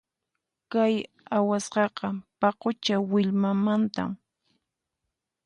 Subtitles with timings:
[0.71, 0.95] Kay
[1.37, 2.07] awasqaqa
[2.39, 4.11] paqucha millwamantam.